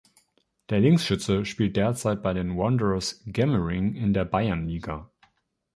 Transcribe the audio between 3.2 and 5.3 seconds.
Germering in der Bayernliga.